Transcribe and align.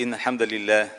إن 0.00 0.14
الحمد 0.14 0.42
لله 0.42 0.90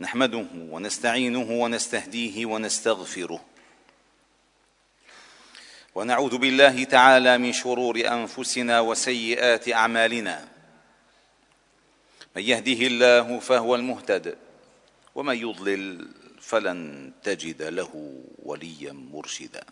نحمده 0.00 0.46
ونستعينه 0.54 1.62
ونستهديه 1.62 2.46
ونستغفره. 2.46 3.44
ونعوذ 5.94 6.38
بالله 6.38 6.84
تعالى 6.84 7.38
من 7.38 7.52
شرور 7.52 7.96
أنفسنا 8.08 8.80
وسيئات 8.80 9.68
أعمالنا. 9.68 10.48
من 12.36 12.42
يهده 12.42 12.86
الله 12.86 13.38
فهو 13.38 13.74
المهتد 13.74 14.38
ومن 15.14 15.36
يضلل 15.36 16.08
فلن 16.40 17.12
تجد 17.22 17.62
له 17.62 18.22
وليا 18.42 18.92
مرشدا. 18.92 19.64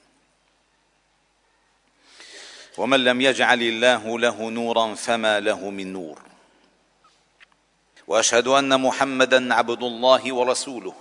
ومن 2.78 3.04
لم 3.04 3.20
يجعل 3.20 3.62
الله 3.62 4.18
له 4.18 4.50
نورا 4.50 4.94
فما 4.94 5.40
له 5.40 5.70
من 5.70 5.92
نور. 5.92 6.27
وأشهد 8.08 8.48
أن 8.48 8.80
محمدا 8.80 9.54
عبد 9.54 9.82
الله 9.82 10.32
ورسوله 10.32 10.94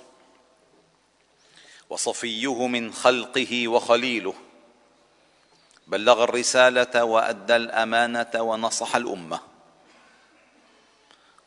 وصفيه 1.89 2.67
من 2.67 2.93
خلقه 2.93 3.67
وخليله. 3.67 4.33
بلغ 5.87 6.23
الرسالة 6.23 7.03
وأدى 7.03 7.55
الأمانة 7.55 8.31
ونصح 8.35 8.95
الأمة. 8.95 9.39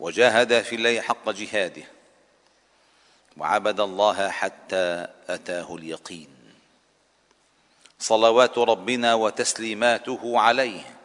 وجاهد 0.01 0.63
في 0.63 0.75
الله 0.77 1.01
حق 1.01 1.31
جهاده. 1.31 1.83
وعبد 3.37 3.81
الله 3.81 4.29
حتى 4.29 5.07
أتاه 5.29 5.75
اليقين. 5.75 6.29
صلوات 7.99 8.59
ربنا 8.59 9.15
وتسليماته 9.15 10.41
عليه. 10.41 10.97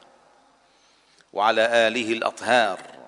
وعلى 1.34 1.62
آله 1.62 2.14
الأطهار. 2.14 2.95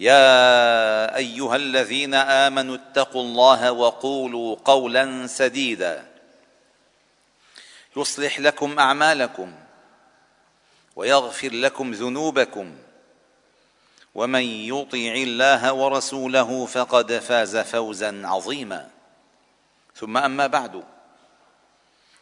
يا 0.00 1.16
أيها 1.16 1.56
الذين 1.56 2.14
آمنوا 2.14 2.76
اتقوا 2.76 3.22
الله 3.22 3.72
وقولوا 3.72 4.56
قولا 4.64 5.26
سديدا. 5.26 6.06
يصلح 7.96 8.40
لكم 8.40 8.78
أعمالكم 8.78 9.54
ويغفر 10.96 11.52
لكم 11.52 11.92
ذنوبكم. 11.92 12.76
ومن 14.14 14.42
يطع 14.42 15.14
الله 15.16 15.72
ورسوله 15.72 16.66
فقد 16.66 17.12
فاز 17.12 17.56
فوزا 17.56 18.22
عظيما. 18.24 18.88
ثم 19.94 20.16
أما 20.16 20.46
بعد 20.46 20.84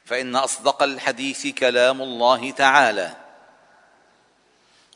فإن 0.04 0.36
أصدق 0.36 0.82
الحديث 0.82 1.46
كلام 1.46 2.02
الله 2.02 2.50
تعالى. 2.50 3.23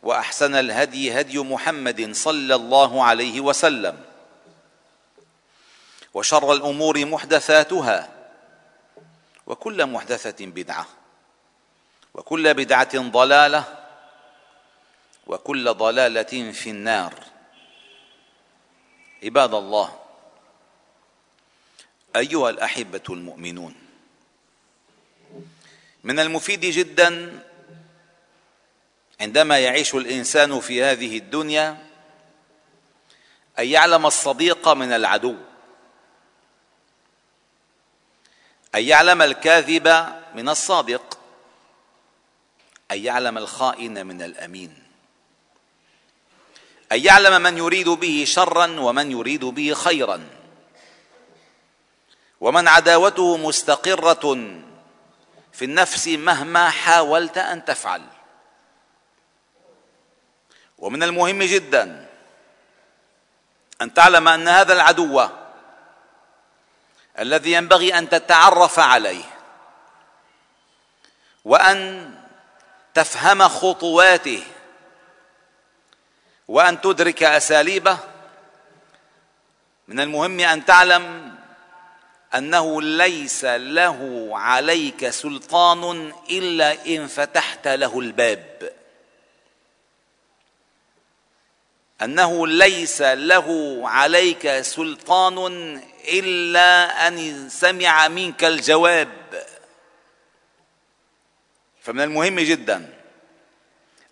وأحسن 0.02 0.54
الهدي 0.54 1.20
هدي 1.20 1.38
محمد 1.38 2.12
صلى 2.12 2.54
الله 2.54 3.04
عليه 3.04 3.40
وسلم. 3.40 4.04
وشر 6.14 6.52
الأمور 6.52 7.04
محدثاتها 7.04 8.14
وكل 9.46 9.86
محدثة 9.86 10.46
بدعة 10.46 10.86
وكل 12.14 12.54
بدعة 12.54 12.98
ضلالة 12.98 13.64
وكل 15.26 15.74
ضلالة 15.74 16.52
في 16.52 16.70
النار. 16.70 17.14
عباد 19.22 19.54
الله 19.54 19.98
أيها 22.16 22.50
الأحبة 22.50 23.02
المؤمنون 23.10 23.74
من 26.04 26.20
المفيد 26.20 26.60
جدا 26.60 27.42
عندما 29.20 29.58
يعيش 29.58 29.94
الإنسان 29.94 30.60
في 30.60 30.84
هذه 30.84 31.18
الدنيا 31.18 31.88
أن 33.58 33.66
يعلم 33.66 34.06
الصديق 34.06 34.68
من 34.68 34.92
العدو. 34.92 35.36
أن 38.74 38.82
يعلم 38.82 39.22
الكاذب 39.22 39.88
من 40.34 40.48
الصادق. 40.48 41.18
أن 42.90 42.98
يعلم 42.98 43.38
الخائن 43.38 44.06
من 44.06 44.22
الأمين. 44.22 44.82
أن 46.92 47.00
يعلم 47.00 47.42
من 47.42 47.58
يريد 47.58 47.88
به 47.88 48.24
شرا 48.26 48.80
ومن 48.80 49.10
يريد 49.10 49.44
به 49.44 49.74
خيرا. 49.74 50.28
ومن 52.40 52.68
عداوته 52.68 53.36
مستقرة 53.36 54.36
في 55.52 55.64
النفس 55.64 56.08
مهما 56.08 56.70
حاولت 56.70 57.38
أن 57.38 57.64
تفعل. 57.64 58.17
ومن 60.78 61.02
المهم 61.02 61.42
جدا 61.42 62.06
أن 63.82 63.94
تعلم 63.94 64.28
أن 64.28 64.48
هذا 64.48 64.72
العدو 64.72 65.28
الذي 67.18 67.52
ينبغي 67.52 67.98
أن 67.98 68.08
تتعرف 68.08 68.78
عليه 68.78 69.24
وأن 71.44 72.10
تفهم 72.94 73.48
خطواته 73.48 74.42
وأن 76.48 76.80
تدرك 76.80 77.22
أساليبه 77.22 77.98
من 79.88 80.00
المهم 80.00 80.40
أن 80.40 80.64
تعلم 80.64 81.34
أنه 82.34 82.82
ليس 82.82 83.44
له 83.44 84.28
عليك 84.32 85.10
سلطان 85.10 86.12
إلا 86.30 86.86
إن 86.86 87.06
فتحت 87.06 87.68
له 87.68 87.98
الباب. 87.98 88.77
أنه 92.02 92.46
ليس 92.46 93.02
له 93.02 93.80
عليك 93.84 94.60
سلطان 94.60 95.36
إلا 96.08 97.08
أن 97.08 97.48
سمع 97.48 98.08
منك 98.08 98.44
الجواب. 98.44 99.08
فمن 101.82 102.00
المهم 102.00 102.40
جدا 102.40 102.94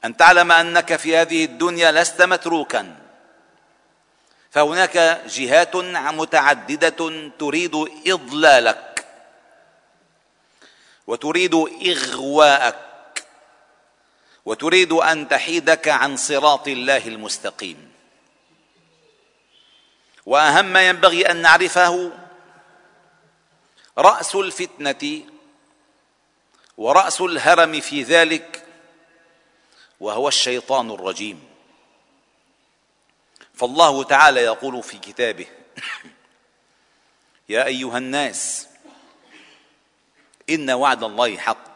أن 0.04 0.16
تعلم 0.16 0.52
أنك 0.52 0.96
في 0.96 1.16
هذه 1.16 1.44
الدنيا 1.44 1.92
لست 1.92 2.22
متروكا. 2.22 2.96
فهناك 4.50 5.22
جهات 5.28 5.76
متعددة 5.76 7.30
تريد 7.38 7.74
إضلالك 8.06 9.06
وتريد 11.06 11.54
إغواءك. 11.86 12.85
وتريد 14.46 14.92
أن 14.92 15.28
تحيدك 15.28 15.88
عن 15.88 16.16
صراط 16.16 16.68
الله 16.68 17.08
المستقيم. 17.08 17.92
وأهم 20.26 20.64
ما 20.64 20.88
ينبغي 20.88 21.30
أن 21.30 21.36
نعرفه 21.36 22.12
رأس 23.98 24.34
الفتنة 24.34 25.22
ورأس 26.76 27.20
الهرم 27.20 27.80
في 27.80 28.02
ذلك 28.02 28.66
وهو 30.00 30.28
الشيطان 30.28 30.90
الرجيم. 30.90 31.44
فالله 33.54 34.04
تعالى 34.04 34.40
يقول 34.40 34.82
في 34.82 34.98
كتابه 34.98 35.46
يا 37.48 37.64
أيها 37.64 37.98
الناس 37.98 38.68
إن 40.50 40.70
وعد 40.70 41.04
الله 41.04 41.36
حق. 41.36 41.75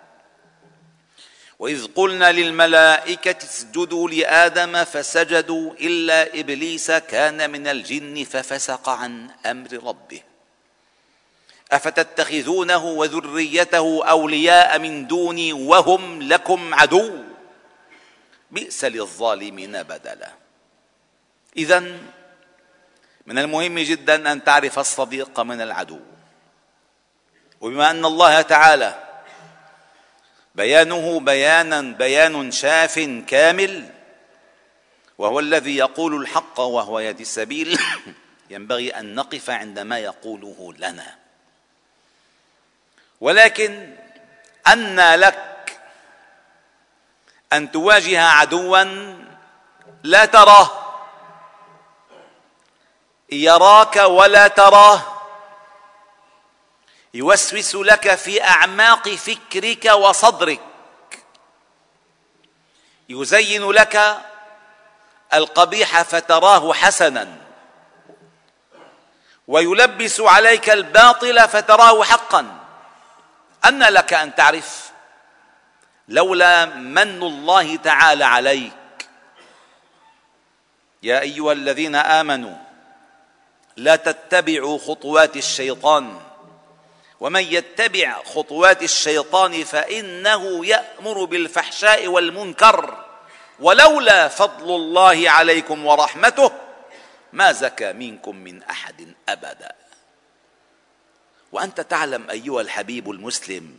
وإذ 1.61 1.87
قلنا 1.95 2.31
للملائكة 2.31 3.45
اسجدوا 3.45 4.09
لآدم 4.09 4.83
فسجدوا 4.83 5.73
إلا 5.73 6.39
إبليس 6.39 6.91
كان 6.91 7.49
من 7.49 7.67
الجن 7.67 8.23
ففسق 8.23 8.89
عن 8.89 9.29
أمر 9.45 9.73
ربه. 9.83 10.21
أفتتخذونه 11.71 12.85
وذريته 12.85 14.09
أولياء 14.09 14.79
من 14.79 15.07
دوني 15.07 15.53
وهم 15.53 16.21
لكم 16.21 16.73
عدو؟ 16.73 17.23
بئس 18.51 18.85
للظالمين 18.85 19.83
بدلا. 19.83 20.31
اذا 21.57 21.79
من 23.25 23.37
المهم 23.37 23.79
جدا 23.79 24.31
أن 24.31 24.43
تعرف 24.43 24.79
الصديق 24.79 25.39
من 25.39 25.61
العدو. 25.61 25.99
وبما 27.61 27.91
أن 27.91 28.05
الله 28.05 28.41
تعالى 28.41 29.10
بيانه 30.55 31.19
بيانا 31.19 31.81
بيان 31.81 32.51
شاف 32.51 32.99
كامل 33.27 33.89
وهو 35.17 35.39
الذي 35.39 35.77
يقول 35.77 36.21
الحق 36.21 36.59
وهو 36.59 36.99
يهدي 36.99 37.23
السبيل. 37.23 37.79
ينبغي 38.49 38.89
أن 38.89 39.15
نقف 39.15 39.49
عندما 39.49 39.99
يقوله 39.99 40.73
لنا. 40.77 41.15
ولكن 43.21 43.95
أن 44.67 45.13
لك 45.15 45.79
أن 47.53 47.71
تواجه 47.71 48.21
عدوا 48.21 48.83
لا 50.03 50.25
تراه 50.25 50.71
يراك 53.31 53.95
ولا 53.95 54.47
تراه. 54.47 55.20
يوسوس 57.13 57.75
لك 57.75 58.15
في 58.15 58.43
أعماق 58.43 59.09
فكرك 59.09 59.85
وصدرك. 59.85 60.61
يزين 63.09 63.71
لك 63.71 64.21
القبيح 65.33 66.01
فتراه 66.01 66.73
حسنا. 66.73 67.37
ويلبس 69.47 70.21
عليك 70.21 70.69
الباطل 70.69 71.49
فتراه 71.49 72.03
حقا. 72.03 72.59
أن 73.65 73.83
لك 73.83 74.13
أن 74.13 74.35
تعرف 74.35 74.91
لولا 76.07 76.65
من 76.65 77.23
الله 77.23 77.75
تعالى 77.75 78.23
عليك. 78.23 78.73
يا 81.03 81.19
أيها 81.19 81.51
الذين 81.51 81.95
آمنوا 81.95 82.55
لا 83.77 83.95
تتبعوا 83.95 84.79
خطوات 84.79 85.37
الشيطان. 85.37 86.30
ومن 87.21 87.43
يتبع 87.43 88.23
خطوات 88.23 88.83
الشيطان 88.83 89.63
فإنه 89.63 90.65
يأمر 90.65 91.25
بالفحشاء 91.25 92.07
والمنكر 92.07 93.05
ولولا 93.59 94.27
فضل 94.27 94.75
الله 94.75 95.29
عليكم 95.29 95.85
ورحمته 95.85 96.51
ما 97.33 97.51
زكى 97.51 97.93
منكم 97.93 98.35
من 98.35 98.63
أحد 98.63 99.13
أبدا. 99.29 99.75
وأنت 101.51 101.81
تعلم 101.81 102.29
أيها 102.29 102.61
الحبيب 102.61 103.11
المسلم 103.11 103.77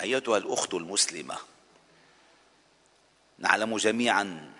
أيتها 0.00 0.36
الأخت 0.38 0.74
المسلمة 0.74 1.36
نعلم 3.38 3.76
جميعا 3.76 4.52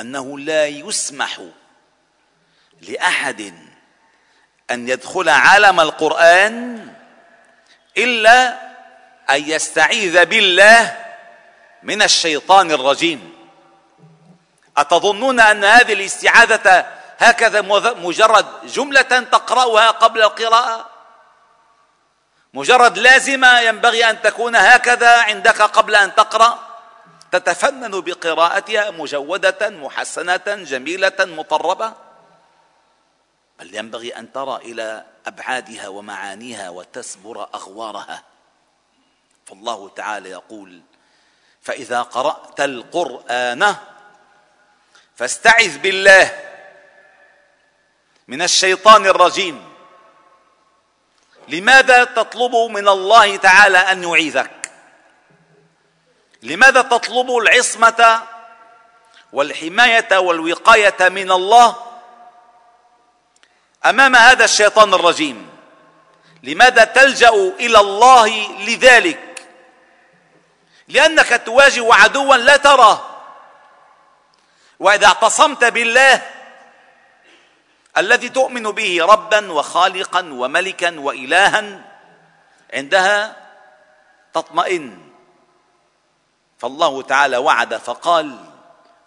أنه 0.00 0.38
لا 0.38 0.66
يسمح 0.66 1.40
لأحد 2.80 3.67
أن 4.70 4.88
يدخل 4.88 5.28
عالم 5.28 5.80
القرآن 5.80 6.88
إلا 7.96 8.48
أن 9.30 9.50
يستعيذ 9.50 10.24
بالله 10.24 10.96
من 11.82 12.02
الشيطان 12.02 12.70
الرجيم. 12.70 13.32
أتظنون 14.76 15.40
أن 15.40 15.64
هذه 15.64 15.92
الاستعاذة 15.92 16.86
هكذا 17.18 17.60
مجرد 17.96 18.46
جملة 18.64 19.02
تقرأها 19.32 19.90
قبل 19.90 20.22
القراءة؟ 20.22 20.86
مجرد 22.54 22.98
لازمة 22.98 23.60
ينبغي 23.60 24.10
أن 24.10 24.22
تكون 24.22 24.56
هكذا 24.56 25.22
عندك 25.22 25.62
قبل 25.62 25.94
أن 25.94 26.14
تقرأ؟ 26.14 26.58
تتفنن 27.32 28.00
بقراءتها 28.00 28.90
مجودة 28.90 29.70
محسنة 29.70 30.46
جميلة 30.46 31.16
مطربة؟ 31.20 32.07
بل 33.58 33.74
ينبغي 33.74 34.16
أن 34.16 34.32
ترى 34.32 34.56
إلى 34.56 35.04
أبعادها 35.26 35.88
ومعانيها 35.88 36.70
وتسبر 36.70 37.48
أغوارها. 37.54 38.22
فالله 39.46 39.88
تعالى 39.88 40.30
يقول 40.30 40.80
فإذا 41.62 42.02
قرأت 42.02 42.60
القرآن 42.60 43.76
فاستعذ 45.16 45.78
بالله 45.78 46.44
من 48.28 48.42
الشيطان 48.42 49.06
الرجيم. 49.06 49.68
لماذا 51.48 52.04
تطلب 52.04 52.54
من 52.54 52.88
الله 52.88 53.36
تعالى 53.36 53.78
أن 53.78 54.04
يعيذك؟ 54.04 54.70
لماذا 56.42 56.82
تطلب 56.82 57.30
العصمة 57.30 58.22
والحماية 59.32 60.18
والوقاية 60.18 61.08
من 61.08 61.30
الله 61.32 61.87
أمام 63.86 64.16
هذا 64.16 64.44
الشيطان 64.44 64.94
الرجيم. 64.94 65.48
لماذا 66.42 66.84
تلجأ 66.84 67.30
إلى 67.60 67.80
الله 67.80 68.58
لذلك؟ 68.58 69.48
لأنك 70.88 71.42
تواجه 71.46 71.94
عدوا 71.94 72.36
لا 72.36 72.56
تراه. 72.56 73.00
وإذا 74.78 75.06
اعتصمت 75.06 75.64
بالله 75.64 76.22
الذي 77.96 78.28
تؤمن 78.28 78.62
به 78.62 79.04
ربا 79.04 79.52
وخالقا 79.52 80.20
وملكا 80.20 81.00
والها 81.00 81.84
عندها 82.74 83.36
تطمئن. 84.34 84.98
فالله 86.58 87.02
تعالى 87.02 87.36
وعد 87.36 87.76
فقال 87.76 88.36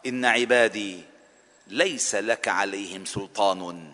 إن 0.06 0.26
عبادي 0.26 1.06
ليس 1.68 2.16
لك 2.16 2.48
عليهم 2.48 3.06
سلطان. 3.06 3.94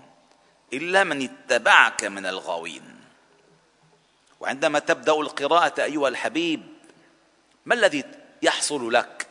إلا 0.74 1.04
من 1.04 1.24
اتبعك 1.24 2.04
من 2.04 2.26
الغاوين. 2.26 2.98
وعندما 4.40 4.80
تبدأ 4.80 5.14
القراءة 5.14 5.84
أيها 5.84 6.08
الحبيب 6.08 6.64
ما 7.66 7.76
الذي 7.76 8.04
يحصل 8.42 8.94
لك؟ 8.94 9.28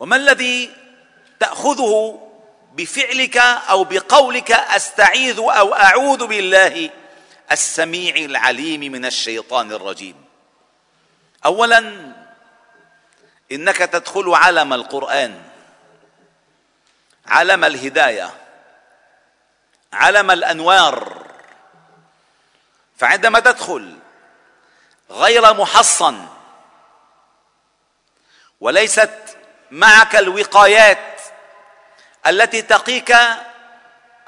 وما 0.00 0.16
الذي 0.16 0.70
تأخذه 1.40 2.22
بفعلك 2.74 3.36
أو 3.36 3.84
بقولك 3.84 4.50
أستعيذ 4.52 5.38
أو 5.38 5.74
أعوذ 5.74 6.26
بالله 6.26 6.90
السميع 7.52 8.16
العليم 8.16 8.80
من 8.80 9.04
الشيطان 9.04 9.72
الرجيم؟ 9.72 10.24
اولا 11.44 12.12
إنك 13.52 13.76
تدخل 13.76 14.34
عالم 14.34 14.72
القرآن 14.72 15.42
عالم 17.26 17.64
الهداية. 17.64 18.47
علم 19.92 20.30
الأنوار. 20.30 21.18
فعندما 22.98 23.40
تدخل 23.40 23.98
غير 25.10 25.54
محصن 25.54 26.26
وليست 28.60 29.10
معك 29.70 30.16
الوقايات 30.16 31.20
التي 32.26 32.62
تقيك 32.62 33.16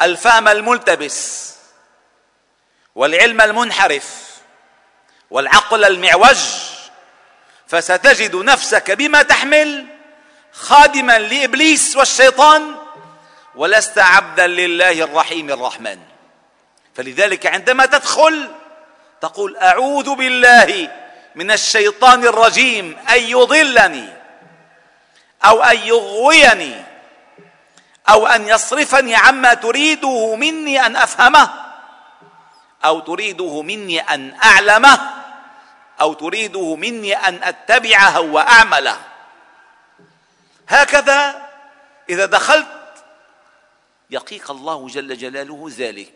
الفهم 0.03 0.49
الملتبس 0.49 1.51
والعلم 2.95 3.41
المنحرف 3.41 4.37
والعقل 5.31 5.85
المعوج 5.85 6.39
فستجد 7.67 8.37
نفسك 8.37 8.91
بما 8.91 9.23
تحمل 9.23 9.87
خادما 10.53 11.19
لإبليس 11.19 11.97
والشيطان 11.97 12.77
ولست 13.55 13.99
عبدا 13.99 14.47
لله 14.47 15.05
الرحيم 15.05 15.51
الرحمن. 15.51 15.99
فلذلك 16.95 17.47
عندما 17.47 17.87
تدخل 17.87 18.49
تقول 19.21 19.57
أعوذ 19.57 20.15
بالله 20.15 20.91
من 21.35 21.51
الشيطان 21.51 22.25
الرجيم 22.25 22.97
أن 23.11 23.23
يضلني 23.23 24.09
أو 25.45 25.63
أن 25.63 25.79
يغويني 25.79 26.85
أو 28.09 28.27
أن 28.27 28.49
يصرفني 28.49 29.15
عما 29.15 29.55
تريده 29.55 30.35
مني 30.37 30.87
أن 30.87 30.97
أفهمه 30.97 31.51
أو 32.85 33.01
تريده 33.01 33.63
مني 33.63 34.01
أن 34.01 34.35
أعلمه 34.45 35.01
أو 36.01 36.13
تريده 36.15 36.77
مني 36.77 37.17
أن 37.17 37.41
أتبعه 37.43 38.21
وأعمله. 38.21 38.97
هكذا 40.69 41.49
إذا 42.11 42.27
دخلت 42.27 42.80
يقيك 44.11 44.51
الله 44.51 44.89
جل 44.89 45.19
جلاله 45.19 45.71
ذلك. 45.77 46.13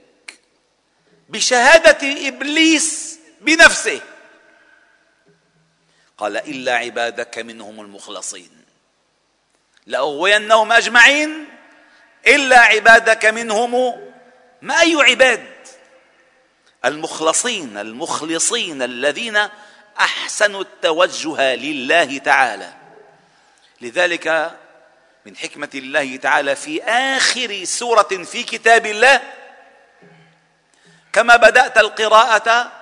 بشهادة 1.28 2.28
إبليس 2.28 3.18
بنفسه. 3.40 4.00
قال 6.18 6.36
إلا 6.36 6.76
عبادك 6.76 7.38
منهم 7.38 7.80
المخلصين. 7.80 8.64
لأغوينهم 9.86 10.72
أجمعين. 10.72 11.48
إلا 12.26 12.58
عبادك 12.58 13.26
منهم 13.26 14.00
ما 14.62 14.80
أي 14.80 14.94
عباد؟ 14.94 15.54
المخلصين 16.84 17.76
المخلصين 17.76 18.82
الذين 18.82 19.48
أحسنوا 20.00 20.60
التوجه 20.60 21.54
لله 21.54 22.18
تعالى. 22.18 22.72
لذلك 23.80 24.56
من 25.26 25.36
حكمة 25.36 25.68
الله 25.74 26.16
تعالى 26.16 26.56
في 26.56 26.82
آخر 26.82 27.64
سورة 27.64 28.24
في 28.24 28.42
كتاب 28.42 28.86
الله. 28.86 29.20
كما 31.12 31.36
بدأت 31.36 31.78
القراءة 31.78 32.72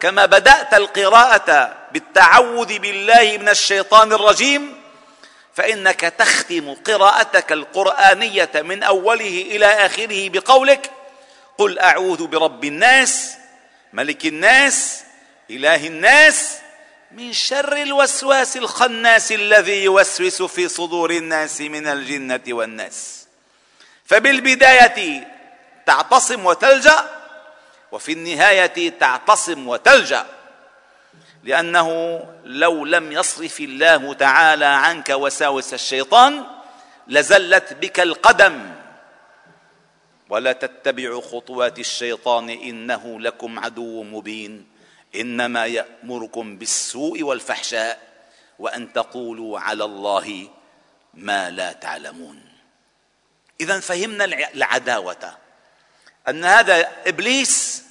كما 0.00 0.26
بدأت 0.26 0.74
القراءة 0.74 1.76
بالتعوذ 1.92 2.78
بالله 2.78 3.38
من 3.40 3.48
الشيطان 3.48 4.12
الرجيم 4.12 4.82
فإنك 5.54 6.00
تختم 6.00 6.74
قراءتك 6.74 7.52
القرآنية 7.52 8.50
من 8.54 8.82
أوله 8.82 9.44
إلى 9.50 9.66
آخره 9.66 10.28
بقولك 10.28 10.90
قل 11.58 11.78
أعوذ 11.78 12.26
برب 12.26 12.64
الناس 12.64 13.34
ملك 13.92 14.26
الناس 14.26 15.02
إله 15.50 15.86
الناس 15.86 16.58
من 17.16 17.32
شر 17.32 17.76
الوسواس 17.76 18.56
الخناس 18.56 19.32
الذي 19.32 19.84
يوسوس 19.84 20.42
في 20.42 20.68
صدور 20.68 21.10
الناس 21.10 21.60
من 21.60 21.86
الجنة 21.86 22.42
والناس. 22.48 23.26
فبالبداية 24.04 25.28
تعتصم 25.86 26.46
وتلجأ 26.46 27.10
وفي 27.92 28.12
النهاية 28.12 28.98
تعتصم 28.98 29.68
وتلجأ. 29.68 30.26
لأنه 31.44 32.20
لو 32.44 32.84
لم 32.84 33.12
يصرف 33.12 33.60
الله 33.60 34.14
تعالى 34.14 34.64
عنك 34.64 35.08
وساوس 35.08 35.74
الشيطان 35.74 36.44
لزلت 37.08 37.72
بك 37.72 38.00
القدم. 38.00 38.74
ولا 40.28 40.52
تتبعوا 40.52 41.22
خطوات 41.22 41.78
الشيطان 41.78 42.50
إنه 42.50 43.20
لكم 43.20 43.58
عدو 43.58 44.02
مبين. 44.02 44.75
إنما 45.20 45.66
يأمركم 45.66 46.58
بالسوء 46.58 47.22
والفحشاء 47.22 48.06
وأن 48.58 48.92
تقولوا 48.92 49.60
على 49.60 49.84
الله 49.84 50.48
ما 51.14 51.50
لا 51.50 51.72
تعلمون. 51.72 52.42
اذا 53.60 53.80
فهمنا 53.80 54.24
العداوة 54.24 55.36
أن 56.28 56.44
هذا 56.44 56.92
إبليس 57.06 57.82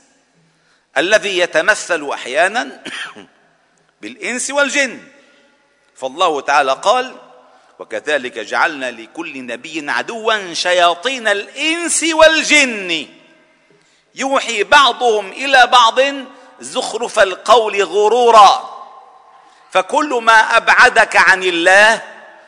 الذي 0.98 1.38
يتمثل 1.38 2.10
أحيانا 2.10 2.84
بالإنس 4.02 4.50
والجن. 4.50 5.00
فالله 5.96 6.42
تعالى 6.42 6.74
قال 6.74 7.16
وكذلك 7.80 8.40
جعلنا 8.40 8.92
لكل 8.92 9.46
نبي 9.46 9.92
عدوا 9.92 10.54
شياطين 10.54 11.28
الإنس 11.28 12.04
والجن. 12.04 13.08
يوحي 14.16 14.64
بعضهم 14.64 15.32
إلى 15.32 15.68
بعض 15.68 16.00
زخرف 16.60 17.20
القول 17.20 17.84
غرورا. 17.84 18.76
فكل 19.72 20.20
ما 20.24 20.58
أبعدك 20.58 21.16
عن 21.16 21.44
الله 21.44 22.02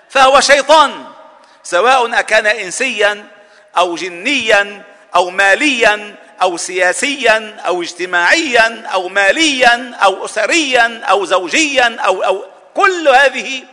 فهو 0.10 0.40
شيطان 0.40 1.06
سواء 1.64 2.20
أكان 2.20 2.48
انسيا 2.48 3.28
أو 3.78 3.96
جنيا 3.96 4.84
أو 5.16 5.30
ماليا 5.30 6.16
أو 6.42 6.58
سياسيا 6.58 7.62
أو 7.68 7.82
اجتماعيا 7.82 8.88
أو 8.88 9.10
ماليا 9.10 9.96
أو 10.04 10.26
اسريا 10.26 11.02
أو 11.04 11.26
زوجيا 11.26 11.98
أو 12.00 12.24
أو 12.24 12.46
كل 12.74 13.08
هذه 13.08 13.64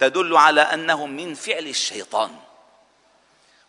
تدل 0.00 0.36
على 0.36 0.60
انه 0.60 1.06
من 1.06 1.34
فعل 1.34 1.66
الشيطان. 1.66 2.30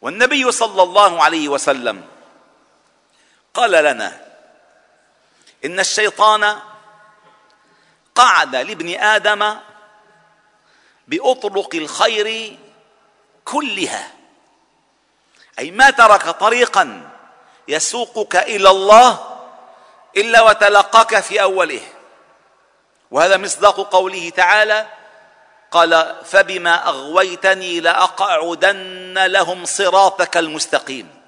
والنبي 0.02 0.52
صلى 0.52 0.84
الله 0.84 1.24
عليه 1.24 1.50
وسلم 1.50 2.04
قال 3.54 3.72
لنا 3.72 4.29
إن 5.66 5.80
الشيطان 5.80 6.60
قعد 8.16 8.56
لابن 8.56 9.00
آدم 9.00 9.56
بأطرق 11.08 11.70
الخير 11.76 12.58
كلها. 13.46 14.12
أي 15.60 15.72
ما 15.72 15.90
ترك 15.90 16.30
طريقا 16.30 17.10
يسوقك 17.68 18.36
إلى 18.36 18.70
الله 18.70 19.40
إلا 20.18 20.42
وتلقاك 20.42 21.20
في 21.20 21.42
أوله. 21.42 21.82
وهذا 23.12 23.38
مصداق 23.38 23.90
قوله 23.92 24.30
تعالى 24.30 24.88
قال 25.72 26.16
فبما 26.26 26.88
أغويتني 26.88 27.80
لأقعدن 27.80 29.26
لهم 29.26 29.66
صراطك 29.66 30.38
المستقيم 30.38 31.22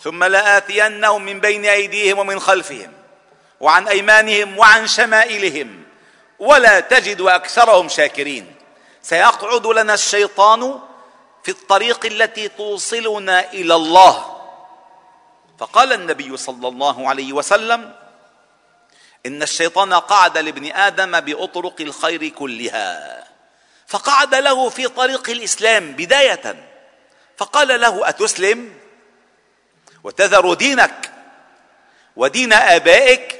ثم 0.00 0.24
لآتينهم 0.24 1.22
من 1.22 1.40
بين 1.40 1.64
أيديهم 1.64 2.18
ومن 2.18 2.40
خلفهم. 2.40 2.92
وعن 3.60 3.88
أيمانهم 3.88 4.58
وعن 4.58 4.86
شمائلهم 4.86 5.82
ولا 6.38 6.80
تجد 6.80 7.20
أكثرهم 7.20 7.88
شاكرين. 7.88 8.54
سيقعد 9.02 9.66
لنا 9.66 9.94
الشيطان 9.94 10.80
في 11.44 11.50
الطريق 11.50 12.06
التي 12.06 12.48
توصلنا 12.48 13.52
إلى 13.52 13.74
الله. 13.74 14.36
فقال 15.58 15.92
النبي 15.92 16.36
صلى 16.36 16.68
الله 16.68 17.08
عليه 17.08 17.32
وسلم 17.32 17.94
إن 19.26 19.42
الشيطان 19.42 19.94
قعد 19.94 20.38
لابن 20.38 20.72
آدم 20.72 21.20
بأطرق 21.20 21.80
الخير 21.80 22.28
كلها. 22.28 23.24
فقعد 23.86 24.34
له 24.34 24.68
في 24.68 24.88
طريق 24.88 25.30
الإسلام 25.30 25.92
بداية. 25.92 26.68
فقال 27.36 27.80
له 27.80 28.08
أتسلم؟ 28.08 28.74
وتذر 30.04 30.54
دينك؟ 30.54 31.12
ودين 32.16 32.52
آبائك؟ 32.52 33.35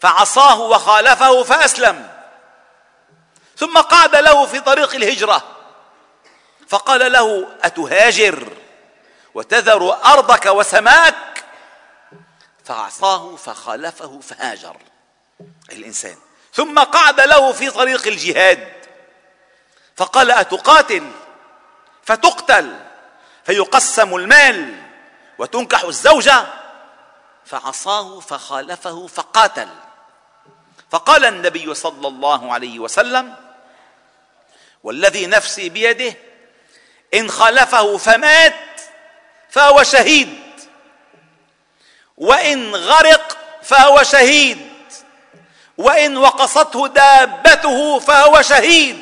فعصاه 0.00 0.60
وخالفه 0.60 1.42
فأسلم. 1.42 2.08
ثم 3.56 3.78
قعد 3.78 4.16
له 4.16 4.46
في 4.46 4.60
طريق 4.60 4.94
الهجرة. 4.94 5.42
فقال 6.68 7.12
له 7.12 7.48
أتهاجر 7.62 8.48
وتذر 9.34 10.04
أرضك 10.04 10.46
وسماك؟ 10.46 11.44
فعصاه 12.64 13.36
فخالفه 13.36 14.20
فهاجر 14.20 14.76
الإنسان. 15.72 16.16
ثم 16.52 16.78
قعد 16.78 17.20
له 17.20 17.52
في 17.52 17.70
طريق 17.70 18.06
الجهاد. 18.06 18.72
فقال 19.96 20.30
أتقاتل؟ 20.30 21.10
فتقتل. 22.04 22.80
فيقسم 23.44 24.16
المال 24.16 24.82
وتنكح 25.38 25.82
الزوجة. 25.84 26.46
فعصاه 27.44 28.20
فخالفه 28.20 29.06
فقاتل. 29.06 29.68
فقال 30.90 31.24
النبي 31.24 31.74
صلى 31.74 32.08
الله 32.08 32.52
عليه 32.52 32.78
وسلم 32.78 33.34
والذي 34.82 35.26
نفسي 35.26 35.68
بيده 35.68 36.14
إن 37.14 37.30
خالفه 37.30 37.96
فمات 37.96 38.80
فهو 39.50 39.82
شهيد 39.82 40.38
وإن 42.16 42.74
غرق 42.74 43.38
فهو 43.62 44.02
شهيد 44.02 44.58
وإن 45.78 46.16
وقصته 46.16 46.88
دابته 46.88 47.98
فهو 47.98 48.42
شهيد 48.42 49.00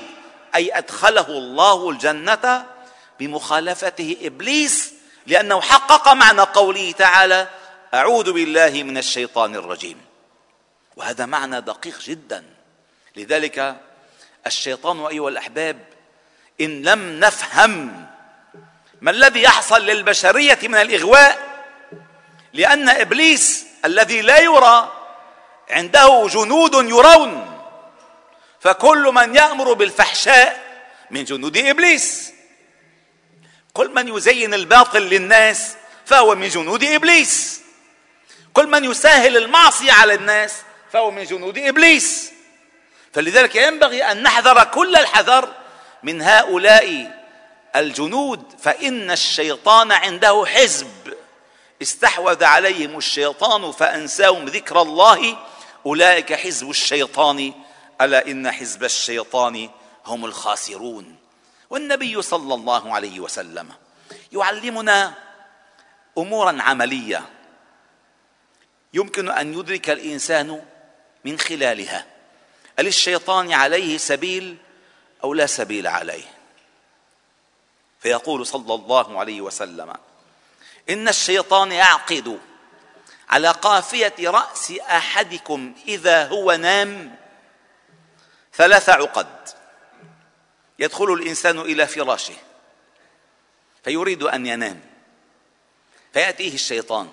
أي 0.55 0.79
أدخله 0.79 1.29
الله 1.29 1.91
الجنة 1.91 2.67
بمخالفته 3.21 4.17
إبليس 4.23 4.93
لأنه 5.26 5.61
حقق 5.61 6.12
معنى 6.12 6.41
قوله 6.41 6.93
تعالى 6.93 7.49
أعوذ 7.95 8.33
بالله 8.33 8.83
من 8.83 8.99
الشيطان 8.99 9.55
الرجيم. 9.55 10.13
وهذا 10.96 11.26
معنى 11.26 11.60
دقيق 11.60 12.00
جدا. 12.00 12.44
لذلك 13.16 13.76
الشيطان 14.46 15.06
أيها 15.06 15.28
الأحباب 15.28 15.78
إن 16.60 16.82
لم 16.82 17.20
نفهم 17.20 18.06
ما 19.00 19.10
الذي 19.10 19.42
يحصل 19.42 19.86
للبشرية 19.86 20.58
من 20.62 20.74
الإغواء 20.74 21.54
لأن 22.52 22.88
إبليس 22.88 23.66
الذي 23.84 24.20
لا 24.20 24.38
يرى 24.38 24.92
عنده 25.70 26.26
جنود 26.32 26.74
يرون 26.74 27.60
فكل 28.60 29.12
من 29.14 29.34
يأمر 29.34 29.72
بالفحشاء 29.72 30.64
من 31.10 31.24
جنود 31.24 31.56
إبليس. 31.56 32.32
كل 33.72 33.94
من 33.94 34.16
يزين 34.16 34.54
الباطل 34.54 35.02
للناس 35.02 35.76
فهو 36.06 36.34
من 36.34 36.48
جنود 36.48 36.84
إبليس. 36.84 37.60
كل 38.52 38.66
من 38.66 38.84
يسهل 38.84 39.36
المعصية 39.36 39.92
على 39.92 40.14
الناس 40.14 40.62
فهو 40.94 41.10
من 41.10 41.24
جنود 41.24 41.58
إبليس. 41.58 42.32
فلذلك 43.12 43.54
ينبغي 43.56 44.02
أن 44.02 44.22
نحذر 44.22 44.64
كل 44.64 44.96
الحذر 44.96 45.54
من 46.02 46.22
هؤلاء 46.22 47.10
الجنود 47.76 48.42
فإن 48.62 49.10
الشيطان 49.10 49.92
عنده 49.92 50.44
حزب. 50.46 51.14
استحوذ 51.82 52.44
عليهم 52.44 52.98
الشيطان 52.98 53.72
فأنساهم 53.72 54.44
ذكر 54.44 54.82
الله. 54.82 55.36
أولئك 55.86 56.32
حزب 56.32 56.70
الشيطان. 56.70 57.52
ألا 58.00 58.26
إن 58.26 58.50
حزب 58.50 58.84
الشيطان 58.84 59.70
هم 60.06 60.24
الخاسرون. 60.24 61.16
والنبي 61.70 62.22
صلى 62.22 62.54
الله 62.54 62.94
عليه 62.94 63.20
وسلم 63.20 63.68
يعلمنا 64.32 65.14
أمورا 66.18 66.62
عملية. 66.62 67.22
يمكن 68.94 69.30
أن 69.30 69.54
يدرك 69.58 69.90
الإنسان 69.90 70.64
من 71.25 71.38
خلالها. 71.38 72.07
هل 72.78 72.87
الشيطان 72.87 73.52
عليه 73.52 73.99
سبيل 73.99 74.57
أو 75.25 75.35
لا 75.35 75.47
سبيل 75.47 75.87
عليه؟ 75.87 76.25
فيقول 78.00 78.47
صلى 78.47 78.75
الله 78.75 79.21
عليه 79.21 79.40
وسلم 79.40 79.95
إن 80.90 81.09
الشيطان 81.09 81.73
يعقد 81.73 82.40
على 83.28 83.50
قافية 83.50 84.14
رأس 84.21 84.71
أحدكم 84.71 85.75
إذا 85.88 86.26
هو 86.28 86.52
نام 86.52 87.16
ثلاث 88.54 88.88
عقد. 88.88 89.49
يدخل 90.78 91.12
الإنسان 91.12 91.61
إلى 91.61 91.87
فراشه 91.87 92.35
فيريد 93.85 94.23
أن 94.23 94.47
ينام 94.47 94.81
فيأتيه 96.12 96.54
الشيطان. 96.54 97.12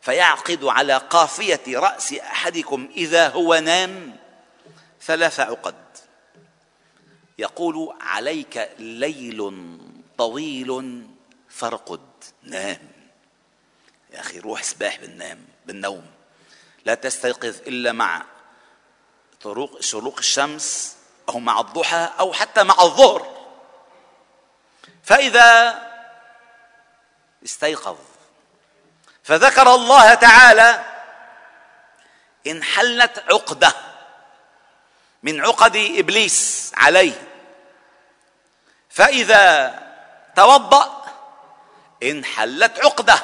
فيعقد 0.00 0.64
على 0.64 0.96
قافية 0.96 1.60
رأس 1.68 2.12
أحدكم 2.12 2.88
إذا 2.96 3.28
هو 3.28 3.54
نام 3.54 4.16
ثلاث 5.02 5.40
عقد. 5.40 5.74
يقول 7.38 7.96
عليك 8.00 8.70
ليل 8.78 9.52
طويل 10.18 11.02
فارقد. 11.48 12.08
نام. 12.42 12.88
يا 14.10 14.20
أخي 14.20 14.38
روح 14.38 14.62
سباح 14.62 15.00
بالنام 15.00 15.44
بالنوم. 15.66 16.06
لا 16.84 16.94
تستيقظ 16.94 17.56
إلا 17.66 17.92
مع 17.92 18.24
طروق 19.40 19.80
شروق 19.80 20.18
الشمس 20.18 20.96
أو 21.28 21.38
مع 21.38 21.60
الضحى 21.60 22.08
أو 22.18 22.32
حتى 22.32 22.62
مع 22.62 22.74
الظهر. 22.82 23.40
فإذا 25.02 25.78
استيقظ 27.44 27.96
فذكر 29.24 29.74
الله 29.74 30.14
تعالى 30.14 30.84
انحلت 32.46 33.24
عقدة 33.32 33.72
من 35.22 35.40
عقد 35.40 35.76
إبليس 35.76 36.72
عليه. 36.76 37.26
فإذا 38.90 39.74
توضأ 40.36 41.04
انحلت 42.02 42.80
عقدة. 42.84 43.18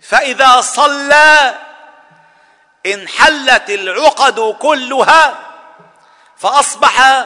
فإذا 0.00 0.60
صلى 0.60 1.54
انحلت 2.86 3.70
العقد 3.70 4.56
كلها 4.60 5.38
فأصبح 6.36 7.24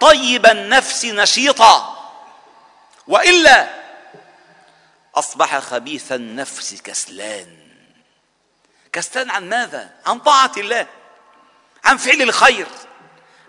طيب 0.00 0.46
النفس 0.46 1.04
نشيطا. 1.04 1.94
وإلا 3.06 3.77
أصبح 5.18 5.58
خبيث 5.58 6.12
النفس 6.12 6.74
كسلان. 6.74 7.56
كسلان 8.92 9.30
عن 9.30 9.48
ماذا؟ 9.48 9.90
عن 10.06 10.18
طاعة 10.18 10.52
الله 10.56 10.86
عن 11.84 11.96
فعل 11.96 12.22
الخير 12.22 12.66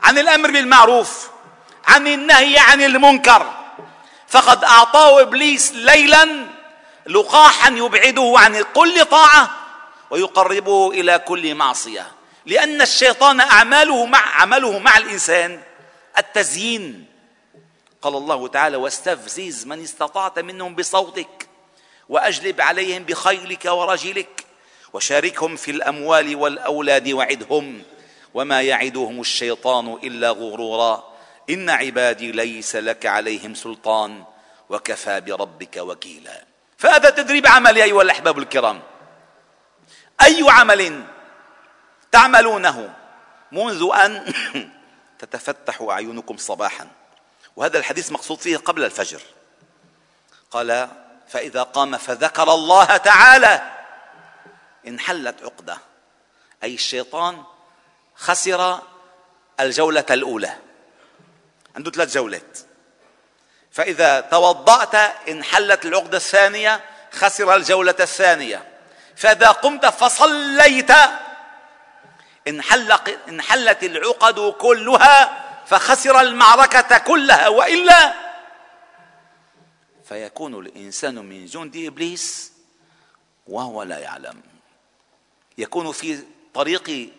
عن 0.03 0.17
الأمر 0.17 0.51
بالمعروف 0.51 1.29
عن 1.87 2.07
النهي 2.07 2.57
عن 2.57 2.81
المنكر. 2.81 3.53
فقد 4.27 4.63
أعطاه 4.63 5.21
إبليس 5.21 5.71
ليلا 5.71 6.45
لقاحا 7.07 7.69
يبعده 7.69 8.33
عن 8.37 8.61
كل 8.61 9.05
طاعة 9.05 9.49
ويقربه 10.09 10.91
إلى 10.91 11.19
كل 11.19 11.55
معصية. 11.55 12.11
لأن 12.45 12.81
الشيطان 12.81 13.39
أعماله 13.39 14.05
مع 14.05 14.41
عمله 14.41 14.79
مع 14.79 14.97
الإنسان 14.97 15.61
التزيين. 16.17 17.05
قال 18.01 18.15
الله 18.15 18.47
تعالى 18.47 18.77
واستفزز 18.77 19.65
من 19.65 19.83
استطعت 19.83 20.39
منهم 20.39 20.75
بصوتك. 20.75 21.48
وأجلب 22.09 22.61
عليهم 22.61 23.03
بخيلك 23.03 23.65
ورجلك 23.65 24.45
وشاركهم 24.93 25.55
في 25.55 25.71
الأموال 25.71 26.35
والأولاد 26.35 27.09
وعدهم 27.09 27.83
وما 28.33 28.61
يعدهم 28.61 29.21
الشيطان 29.21 29.93
إلا 30.03 30.29
غرورا 30.29 31.13
إن 31.49 31.69
عبادي 31.69 32.31
ليس 32.31 32.75
لك 32.75 33.05
عليهم 33.05 33.55
سلطان 33.55 34.23
وكفى 34.69 35.21
بربك 35.21 35.77
وكيلا 35.77 36.45
فهذا 36.77 37.09
تدريب 37.09 37.47
عملي 37.47 37.83
أيها 37.83 38.01
الأحباب 38.01 38.39
الكرام 38.39 38.81
أي 40.21 40.45
عمل 40.49 41.03
تعملونه 42.11 42.93
منذ 43.51 43.89
أن 43.93 44.33
تتفتح 45.19 45.81
أعينكم 45.81 46.37
صباحا 46.37 46.87
وهذا 47.55 47.77
الحديث 47.77 48.11
مقصود 48.11 48.39
فيه 48.39 48.57
قبل 48.57 48.83
الفجر 48.83 49.21
قال 50.51 50.89
فإذا 51.29 51.63
قام 51.63 51.97
فذكر 51.97 52.53
الله 52.53 52.97
تعالى 52.97 53.61
انحلت 54.87 55.43
عقدة. 55.43 55.77
أي 56.63 56.73
الشيطان 56.73 57.43
خسر 58.15 58.79
الجولة 59.59 60.05
الأولى. 60.09 60.55
عنده 61.75 61.91
ثلاث 61.91 62.13
جولات. 62.13 62.57
فإذا 63.71 64.19
توضأت 64.21 64.95
انحلت 65.29 65.85
العقدة 65.85 66.17
الثانية 66.17 66.81
خسر 67.11 67.55
الجولة 67.55 67.95
الثانية. 67.99 68.67
فإذا 69.15 69.47
قمت 69.47 69.85
فصليت 69.85 70.91
انحلق 72.47 73.17
انحلت 73.29 73.83
العقد 73.83 74.53
كلها 74.59 75.45
فخسر 75.67 76.21
المعركة 76.21 76.97
كلها. 76.97 77.47
وإلا 77.47 78.28
فيكون 80.09 80.59
الإنسان 80.59 81.15
من 81.15 81.45
جند 81.45 81.75
إبليس 81.77 82.51
وهو 83.47 83.83
لا 83.83 83.99
يعلم. 83.99 84.41
يكون 85.57 85.91
في 85.91 86.23
طريق 86.53 87.09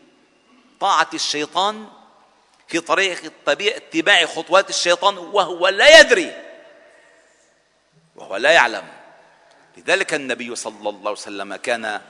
طاعة 0.81 1.09
الشيطان 1.14 1.88
في 2.68 2.81
طريق 2.81 3.33
اتباع 3.48 4.26
خطوات 4.26 4.70
الشيطان 4.70 5.18
وهو 5.18 5.68
لا 5.68 6.00
يدري. 6.00 6.33
وهو 8.16 8.37
لا 8.37 8.50
يعلم. 8.50 8.88
لذلك 9.76 10.14
النبي 10.14 10.57
صلى 10.57 10.88
الله 10.88 11.00
عليه 11.00 11.11
وسلم 11.11 11.57
كان 11.57 12.00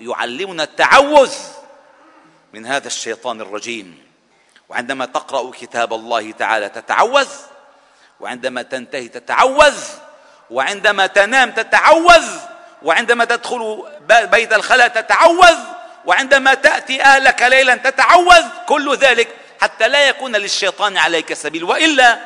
يعلمنا 0.00 0.62
التعوذ 0.62 1.34
من 2.52 2.66
هذا 2.66 2.86
الشيطان 2.86 3.40
الرجيم. 3.40 4.06
وعندما 4.68 5.06
تقرأ 5.06 5.50
كتاب 5.50 5.92
الله 5.92 6.32
تعالى 6.32 6.68
تتعوذ 6.68 7.28
وعندما 8.22 8.62
تنتهي 8.62 9.08
تتعوذ 9.08 9.84
وعندما 10.50 11.06
تنام 11.06 11.50
تتعوذ 11.50 12.26
وعندما 12.82 13.24
تدخل 13.24 13.88
بيت 14.08 14.52
الخلاء 14.52 14.88
تتعوذ 14.88 15.58
وعندما 16.04 16.54
تأتي 16.54 17.02
أهلك 17.02 17.42
ليلا 17.42 17.76
تتعوذ 17.76 18.44
كل 18.68 18.96
ذلك 18.96 19.28
حتى 19.60 19.88
لا 19.88 20.08
يكون 20.08 20.36
للشيطان 20.36 20.96
عليك 20.96 21.32
سبيل. 21.34 21.64
وإلا 21.64 22.20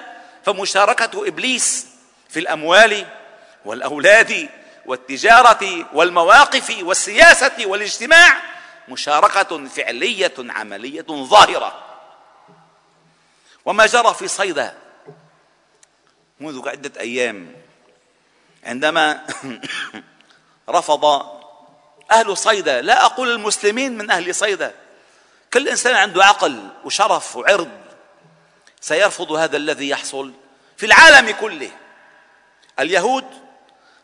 فمشاركة 0.44 1.28
إبليس 1.28 1.86
في 2.28 2.40
الأموال 2.40 3.06
والأولاد 3.64 4.48
والتجارة 4.86 5.86
والمواقف 5.92 6.76
والسياسة 6.82 7.66
والاجتماع 7.66 8.36
مشاركة 8.88 9.66
فعلية 9.68 10.34
عملية 10.38 11.06
ظاهرة. 11.10 11.82
وما 13.64 13.86
جرى 13.86 14.14
في 14.14 14.28
صيدا 14.28 14.74
منذ 16.40 16.68
عدة 16.68 17.00
أيام. 17.00 17.56
عندما 18.64 19.26
رفض 20.68 21.04
أهل 22.10 22.36
صيدا 22.36 22.80
لا 22.80 23.04
أقول 23.04 23.30
المسلمين 23.30 23.98
من 23.98 24.10
أهل 24.10 24.34
صيدا. 24.34 24.74
كل 25.52 25.68
إنسان 25.68 25.94
عنده 25.94 26.24
عقل 26.24 26.68
وشرف 26.84 27.36
وعرض. 27.36 27.70
سيرفض 28.80 29.32
هذا 29.32 29.56
الذي 29.56 29.88
يحصل 29.88 30.32
في 30.76 30.86
العالم 30.86 31.30
كله. 31.30 31.70
اليهود 32.78 33.24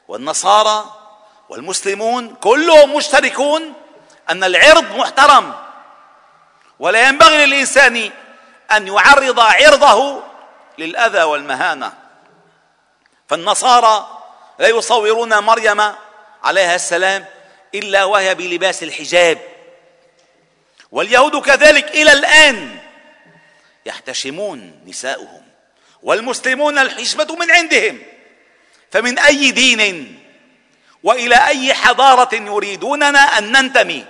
والنصارى 0.09 0.97
والمسلمون 1.49 2.35
كلهم 2.35 2.97
مشتركون 2.97 3.73
أن 4.31 4.45
العرض 4.45 4.97
محترم. 4.97 5.55
ولا 6.79 7.09
ينبغي 7.09 7.47
للإنسان 7.47 8.11
أن 8.73 8.89
يعرض 8.89 9.41
عرضه 9.41 10.23
للأذى 10.79 11.23
والمهانة. 11.23 12.02
فالنصارى 13.33 14.23
لا 14.59 14.69
يصورون 14.69 15.39
مريم 15.39 15.81
عليها 16.43 16.75
السلام 16.75 17.25
إلا 17.75 18.05
وهي 18.05 18.35
بلباس 18.35 18.83
الحجاب. 18.83 19.39
واليهود 20.91 21.37
كذلك 21.37 21.89
إلى 21.89 22.13
الآن 22.13 22.79
يحتشمون 23.87 24.81
نساؤهم 24.87 25.43
والمسلمون 26.03 26.79
الحشمة 26.79 27.37
من 27.41 27.51
عندهم. 27.51 28.03
فمن 28.91 29.19
أي 29.19 29.51
دين 29.51 30.19
وإلى 31.03 31.47
أي 31.47 31.75
حضارة 31.75 32.35
يريدوننا 32.35 33.39
أن 33.39 33.53
ننتمي؟ 33.53 34.05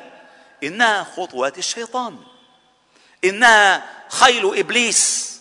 انها 0.62 1.04
خطوات 1.16 1.58
الشيطان. 1.58 2.18
انها 3.24 3.84
خيل 4.08 4.58
إبليس. 4.58 5.32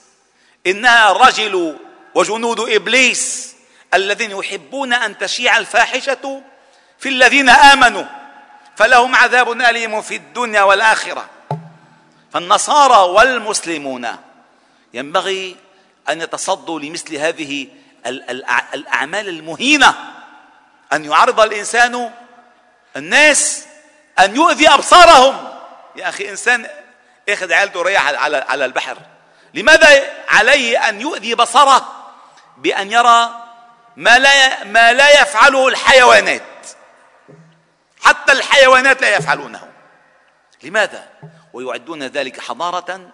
انها 0.67 1.11
رجل 1.11 1.77
وجنود 2.15 2.59
إبليس. 2.59 3.51
الذين 3.93 4.31
يحبون 4.31 4.93
أن 4.93 5.17
تشيع 5.17 5.57
الفاحشة 5.57 6.41
في 6.99 7.09
الذين 7.09 7.49
آمنوا 7.49 8.05
فلهم 8.75 9.15
عذاب 9.15 9.51
أليم 9.51 10.01
في 10.01 10.15
الدنيا 10.15 10.61
والآخرة. 10.61 11.29
فالنصارى 12.33 13.09
والمسلمون 13.11 14.07
ينبغي 14.93 15.55
أن 16.09 16.21
يتصدوا 16.21 16.79
لمثل 16.79 17.15
هذه 17.15 17.67
الأعمال 18.73 19.29
المهينة 19.29 19.95
أن 20.93 21.05
يعرض 21.05 21.39
الإنسان 21.39 22.11
الناس 22.95 23.65
أن 24.19 24.35
يؤذي 24.35 24.69
أبصارهم. 24.69 25.47
يا 25.95 26.09
أخي 26.09 26.29
إنسان 26.29 26.67
اخذ 27.29 27.53
عيلته 27.53 27.81
ريح 27.81 28.05
على 28.05 28.37
على 28.37 28.65
البحر 28.65 28.97
لماذا 29.53 30.03
عليه 30.29 30.89
أن 30.89 31.01
يؤذي 31.01 31.35
بصره؟ 31.35 32.11
بأن 32.57 32.91
يرى 32.91 33.40
ما 33.95 34.19
لا 34.19 34.63
ما 34.63 34.93
لا 34.93 35.21
يفعله 35.21 35.67
الحيوانات. 35.67 36.67
حتى 38.01 38.31
الحيوانات 38.31 39.01
لا 39.01 39.15
يفعلونه. 39.15 39.71
لماذا؟ 40.63 41.09
ويعدون 41.53 42.03
ذلك 42.03 42.39
حضارة 42.39 43.11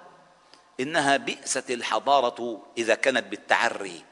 إنها 0.79 1.17
بئست 1.17 1.71
الحضارة 1.71 2.65
إذا 2.77 2.95
كانت 2.95 3.23
بالتعري. 3.23 4.03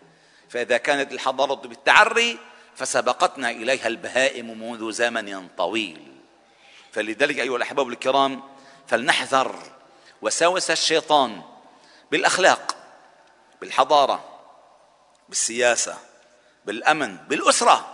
فإذا 0.50 0.78
كانت 0.78 1.12
الحضارة 1.12 1.54
بالتعري 1.54 2.38
فسبقتنا 2.76 3.50
إليها 3.50 3.88
البهائم 3.88 4.62
منذ 4.62 4.92
زمن 4.92 5.48
طويل. 5.48 6.16
فلذلك 6.92 7.40
أيها 7.40 7.58
الأحباب 7.58 7.88
الكرام 7.88 8.44
فلنحذر 8.88 9.56
وساوس 10.22 10.72
الشيطان 10.72 11.42
بالأخلاق 12.12 12.76
بالحضارة 13.62 14.24
بالسياسة 15.30 15.98
بالأمن 16.66 17.18
بالأسرة. 17.18 17.92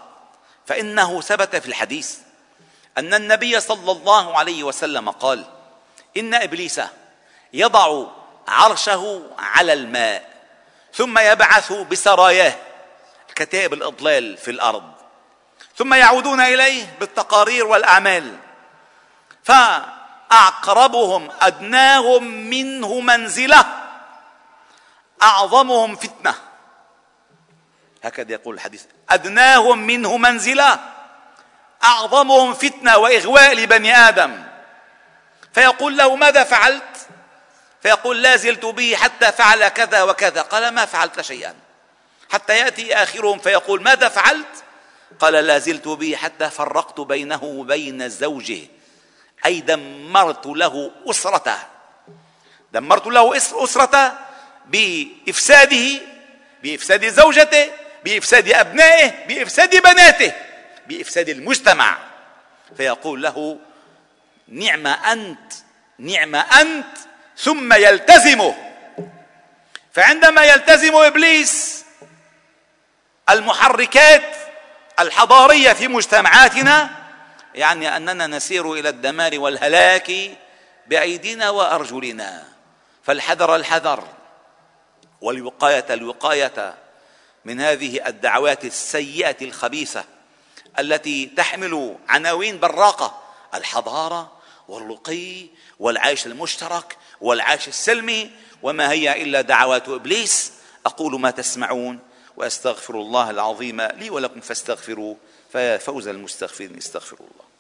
فإنه 0.65 1.21
ثبت 1.21 1.55
في 1.55 1.67
الحديث 1.67 2.17
أن 2.97 3.13
النبي 3.13 3.59
صلى 3.59 3.91
الله 3.91 4.37
عليه 4.37 4.63
وسلم 4.63 5.09
قال 5.09 5.45
إن 6.17 6.33
إبليس 6.33 6.81
يضع 7.53 8.05
عرشه 8.47 9.21
على 9.39 9.73
الماء 9.73 10.31
ثم 10.93 11.19
يبعث 11.19 11.71
بسراياه. 11.73 12.55
كتائب 13.35 13.73
الإضلال 13.73 14.37
في 14.37 14.51
الأرض. 14.51 14.91
ثم 15.75 15.93
يعودون 15.93 16.41
إليه 16.41 16.97
بالتقارير 16.99 17.65
والأعمال. 17.67 18.37
فاقربهم 19.43 21.29
أدناهم 21.41 22.23
منه 22.23 22.99
منزلة 22.99 23.65
أعظمهم 25.21 25.95
فتنة. 25.95 26.35
هكذا 28.03 28.31
يقول 28.31 28.55
الحديث 28.55 28.83
أدناهم 29.09 29.79
منه 29.79 30.17
منزلة 30.17 30.79
أعظمهم 31.83 32.53
فتنة 32.53 32.97
واغواء 32.97 33.53
لبني 33.53 33.95
آدم. 33.95 34.43
فيقول 35.53 35.97
له 35.97 36.15
ماذا 36.15 36.43
فعلت؟ 36.43 37.07
فيقول 37.81 38.21
لا 38.21 38.35
زلت 38.35 38.65
به 38.65 38.95
حتى 38.95 39.31
فعل 39.31 39.67
كذا 39.67 40.03
وكذا. 40.03 40.41
قال 40.41 40.73
ما 40.73 40.85
فعلت 40.85 41.21
شيئا. 41.21 41.55
حتى 42.31 42.57
يأتي 42.57 42.95
آخرهم 42.95 43.39
فيقول 43.39 43.83
ماذا 43.83 44.09
فعلت؟ 44.09 44.63
قال 45.19 45.33
لا 45.33 45.59
زلت 45.59 45.87
به 45.87 46.15
حتى 46.15 46.49
فرقت 46.49 47.01
بينه 47.01 47.43
وبين 47.43 48.09
زوجه 48.09 48.59
أي 49.45 49.59
دمرت 49.61 50.45
له 50.45 50.91
أسرته. 51.09 51.57
دمرت 52.71 53.07
له 53.07 53.37
أسرته 53.37 54.11
بإفساده 54.65 56.01
بإفساد 56.63 57.09
زوجته 57.09 57.71
بإفساد 58.03 58.49
أبنائه 58.53 59.25
بإفساد 59.27 59.75
بناته 59.75 60.33
بإفساد 60.87 61.29
المجتمع. 61.29 61.97
فيقول 62.77 63.21
له 63.21 63.59
نعم 64.47 64.87
أنت 64.87 65.53
نعم 65.99 66.35
أنت 66.35 66.97
ثم 67.37 67.73
يلتزمه. 67.73 68.55
فعندما 69.93 70.45
يلتزم 70.45 70.95
إبليس 70.95 71.85
المحركات 73.29 74.35
الحضارية 74.99 75.73
في 75.73 75.87
مجتمعاتنا 75.87 76.89
يعني 77.55 77.97
أننا 77.97 78.27
نسير 78.27 78.73
إلى 78.73 78.89
الدمار 78.89 79.39
والهلاك 79.39 80.11
بأيدينا 80.87 81.49
وأرجلنا 81.49 82.43
فالحذر 83.03 83.55
الحذر 83.55 84.07
والوقاية 85.21 85.85
الوقاية 85.89 86.73
من 87.45 87.61
هذه 87.61 88.07
الدعوات 88.07 88.65
السيئة 88.65 89.37
الخبيثة 89.41 90.03
التي 90.79 91.25
تحمل 91.25 91.97
عناوين 92.09 92.59
براقة 92.59 93.21
الحضارة 93.53 94.31
والرقي 94.67 95.47
والعيش 95.79 96.25
المشترك 96.25 96.97
والعيش 97.21 97.67
السلمي 97.67 98.31
وما 98.63 98.91
هي 98.91 99.23
إلا 99.23 99.41
دعوات 99.41 99.89
إبليس. 99.89 100.53
أقول 100.85 101.19
ما 101.19 101.31
تسمعون 101.31 101.99
وأستغفر 102.37 102.95
الله 102.95 103.29
العظيم 103.29 103.81
لي 103.81 104.09
ولكم 104.09 104.41
فاستغفروه 104.41 105.17
فيا 105.51 105.77
فوز 105.77 106.07
المستغفرين 106.07 106.77
استغفروا 106.77 107.27
الله. 107.27 107.50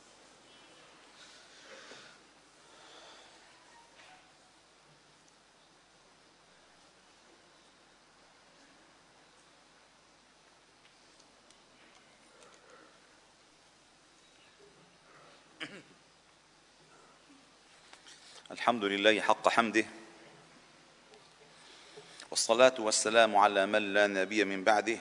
الحمد 18.51 18.83
لله 18.83 19.21
حق 19.21 19.49
حمده 19.49 19.85
والصلاة 22.31 22.73
والسلام 22.79 23.35
على 23.35 23.65
من 23.65 23.93
لا 23.93 24.07
نبي 24.07 24.43
من 24.43 24.63
بعده 24.63 24.97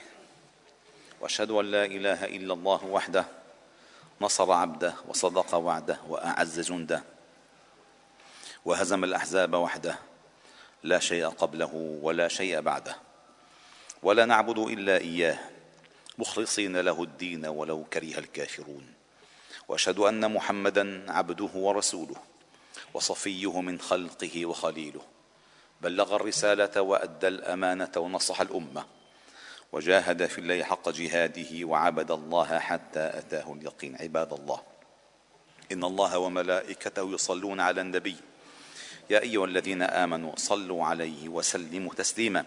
وأشهد 1.21 1.51
أن 1.51 1.71
لا 1.71 1.85
إله 1.85 2.25
إلا 2.25 2.53
الله 2.53 2.85
وحده 2.85 3.25
نصر 4.21 4.51
عبده 4.51 4.95
وصدق 5.07 5.55
وعده 5.55 5.99
وأعز 6.07 6.59
جنده 6.59 7.03
وهزم 8.65 9.03
الأحزاب 9.03 9.53
وحده 9.53 9.99
لا 10.83 10.99
شيء 10.99 11.27
قبله 11.27 11.99
ولا 12.01 12.27
شيء 12.27 12.59
بعده 12.59 12.95
ولا 14.03 14.25
نعبد 14.25 14.59
إلا 14.59 14.97
إياه 14.97 15.39
مخلصين 16.17 16.77
له 16.77 17.03
الدين 17.03 17.45
ولو 17.45 17.83
كره 17.83 18.19
الكافرون 18.19 18.93
وأشهد 19.67 19.99
أن 19.99 20.33
محمدا 20.33 21.11
عبده 21.11 21.49
ورسوله. 21.53 22.30
وصفيه 22.93 23.61
من 23.61 23.79
خلقه 23.79 24.45
وخليله. 24.45 25.01
بلغ 25.81 26.15
الرسالة 26.15 26.81
وأدى 26.81 27.27
الأمانة 27.27 27.91
ونصح 27.97 28.41
الأمة. 28.41 28.85
وجاهد 29.71 30.25
في 30.25 30.39
الله 30.39 30.63
حق 30.63 30.89
جهاده 30.89 31.65
وعبد 31.65 32.11
الله 32.11 32.59
حتى 32.59 32.99
أتاه 32.99 33.53
اليقين. 33.53 33.95
عباد 33.95 34.33
الله 34.33 34.61
إن 35.71 35.83
الله 35.83 36.17
وملائكته 36.17 37.13
يصلون 37.13 37.59
على 37.59 37.81
النبي. 37.81 38.15
يا 39.09 39.19
أيها 39.19 39.45
الذين 39.45 39.81
آمنوا 39.81 40.33
صلوا 40.35 40.85
عليه 40.85 41.29
وسلموا 41.29 41.93
تسليما. 41.93 42.45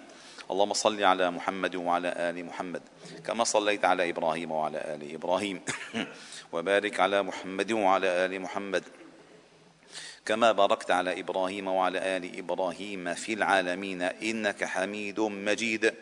اللهم 0.51 0.73
صل 0.73 1.05
على 1.05 1.31
محمد 1.31 1.77
وعلى 1.77 2.09
آل 2.09 2.45
محمد 2.45 2.83
كما 3.27 3.45
صليت 3.45 3.85
على 3.85 4.11
إبراهيم 4.11 4.53
وعلى 4.53 4.79
آل 4.79 5.15
إبراهيم. 5.15 5.61
وبارك 6.53 7.01
على 7.01 7.23
محمد 7.23 7.73
وعلى 7.73 8.07
آل 8.07 8.41
محمد. 8.41 8.85
كما 10.27 10.53
باركت 10.53 10.91
على 10.91 11.21
إبراهيم 11.21 11.69
وعلى 11.69 12.17
آل 12.17 12.39
إبراهيم 12.39 13.15
في 13.15 13.33
العالمين 13.33 14.03
إنك 14.03 14.65
حميد 14.65 15.21
مجيد. 15.21 15.95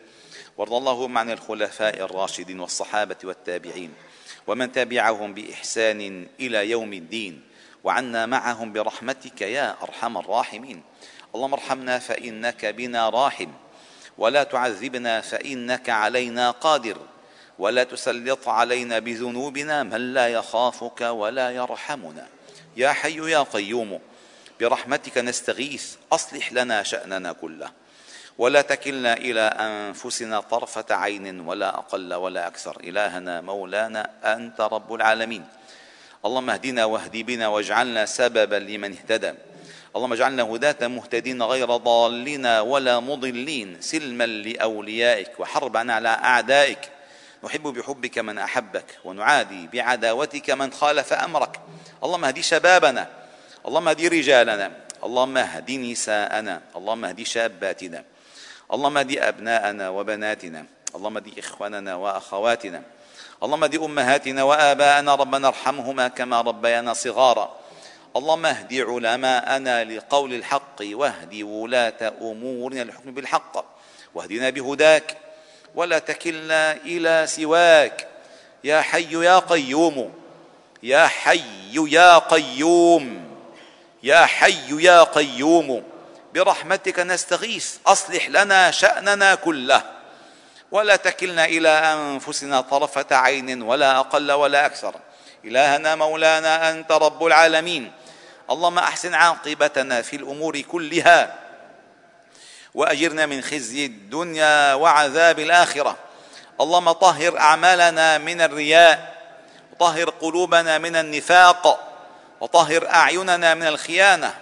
وارض 0.57 0.73
اللهم 0.73 1.17
عن 1.17 1.31
الخلفاء 1.31 2.01
الراشدين 2.05 2.59
والصحابة 2.59 3.15
والتابعين 3.23 3.93
ومن 4.47 4.71
تبعهم 4.71 5.33
بإحسان 5.33 6.27
إلى 6.39 6.69
يوم 6.69 6.93
الدين 6.93 7.41
وعنا 7.83 8.25
معهم 8.25 8.73
برحمتك 8.73 9.41
يا 9.41 9.75
أرحم 9.83 10.17
الراحمين. 10.17 10.81
اللهم 11.35 11.53
ارحمنا 11.53 11.99
فإنك 11.99 12.65
بنا 12.65 13.09
راحم 13.09 13.49
ولا 14.17 14.43
تعذبنا 14.43 15.21
فإنك 15.21 15.89
علينا 15.89 16.51
قادر 16.51 16.97
ولا 17.59 17.83
تسلط 17.83 18.47
علينا 18.47 18.99
بذنوبنا 18.99 19.83
من 19.83 20.13
لا 20.13 20.27
يخافك 20.27 21.01
ولا 21.01 21.51
يرحمنا. 21.51 22.27
يا 22.77 22.91
حي 22.91 23.31
يا 23.31 23.43
قيوم 23.43 23.99
برحمتك 24.59 25.17
نستغيث 25.17 25.95
أصلح 26.11 26.53
لنا 26.53 26.83
شأننا 26.83 27.31
كله. 27.31 27.71
ولا 28.37 28.61
تكلنا 28.61 29.13
إلى 29.13 29.41
أنفسنا 29.41 30.39
طرفة 30.39 30.95
عين 30.95 31.39
ولا 31.39 31.69
أقل 31.69 32.13
ولا 32.13 32.47
أكثر. 32.47 32.79
إلهنا 32.83 33.41
مولانا 33.41 34.09
أنت 34.23 34.61
رب 34.61 34.93
العالمين. 34.93 35.45
اللهم 36.25 36.49
اهدنا 36.49 36.85
واهد 36.85 37.17
بنا 37.17 37.47
واجعلنا 37.47 38.05
سببا 38.05 38.55
لمن 38.55 38.91
اهتدى. 38.91 39.33
اللهم 39.95 40.13
اجعلنا 40.13 40.43
هداة 40.43 40.87
مهتدين 40.87 41.43
غير 41.43 41.75
ضالين 41.75 42.45
ولا 42.45 42.99
مضلين. 42.99 43.81
سلما 43.81 44.23
لأوليائك 44.23 45.39
وحربا 45.39 45.93
على 45.93 46.09
أعدائك. 46.09 46.89
نحب 47.43 47.63
بحبك 47.63 48.19
من 48.19 48.37
أحبك 48.39 48.85
ونعادي 49.03 49.67
بعداوتك 49.73 50.49
من 50.49 50.71
خالف 50.71 51.13
أمرك. 51.13 51.59
اللهم 52.03 52.25
اهدي 52.25 52.41
شبابنا 52.41 53.22
اللهم 53.67 53.87
اهدي 53.87 54.07
رجالنا 54.07 54.71
اللهم 55.03 55.37
اهد 55.37 55.71
نساءنا 55.71 56.61
اللهم 56.75 57.05
اهد 57.05 57.23
شاباتنا 57.23 58.03
اللهم 58.73 58.97
اهد 58.97 59.17
أبناءنا 59.17 59.89
وبناتنا 59.89 60.65
اللهم 60.95 61.17
اهد 61.17 61.37
إخواننا 61.37 61.95
وأخواتنا 61.95 62.81
اللهم 63.43 63.63
اهد 63.63 63.75
أمهاتنا 63.75 64.43
وآباءنا 64.43 65.15
ربنا 65.15 65.47
ارحمهما 65.47 66.07
كما 66.07 66.41
ربيانا 66.41 66.93
صغارا. 66.93 67.59
اللهم 68.15 68.45
اهد 68.45 68.73
علماءنا 68.73 69.83
لقول 69.83 70.33
الحق 70.33 70.79
واهد 70.81 71.41
ولاة 71.41 72.13
أمورنا 72.21 72.83
للحكم 72.83 73.13
بالحق. 73.13 73.65
واهدنا 74.15 74.49
بهداك 74.49 75.17
ولا 75.75 75.99
تكلنا 75.99 76.71
إلى 76.71 77.27
سواك. 77.27 78.07
يا 78.63 78.81
حي 78.81 79.11
يا 79.11 79.39
قيوم 79.39 80.13
يا 80.83 81.07
حي 81.07 81.73
يا 81.73 82.17
قيوم. 82.17 83.32
يا 84.03 84.25
حي 84.25 84.83
يا 84.83 85.03
قيوم 85.03 85.83
برحمتك 86.33 86.99
نستغيث 86.99 87.75
أصلح 87.87 88.29
لنا 88.29 88.71
شأننا 88.71 89.35
كله. 89.35 89.83
ولا 90.71 90.95
تكلنا 90.95 91.45
إلى 91.45 91.69
أنفسنا 91.69 92.61
طرفة 92.61 93.05
عين 93.11 93.61
ولا 93.61 93.99
أقل 93.99 94.31
ولا 94.31 94.65
أكثر. 94.65 94.95
إلهنا 95.45 95.95
مولانا 95.95 96.69
أنت 96.69 96.91
رب 96.91 97.25
العالمين. 97.25 97.91
اللهم 98.49 98.79
أحسن 98.79 99.13
عاقبتنا 99.13 100.01
في 100.01 100.15
الأمور 100.15 100.61
كلها. 100.61 101.35
وأجرنا 102.73 103.25
من 103.25 103.41
خزي 103.41 103.85
الدنيا 103.85 104.73
وعذاب 104.73 105.39
الآخرة. 105.39 105.97
اللهم 106.61 106.91
طهر 106.91 107.39
أعمالنا 107.39 108.17
من 108.17 108.41
الرياء 108.41 109.15
وطهر 109.71 110.09
قلوبنا 110.09 110.77
من 110.77 110.95
النفاق. 110.95 111.92
وطهر 112.43 112.87
أعيننا 112.87 113.53
من 113.53 113.67
الخيانة 113.67 114.33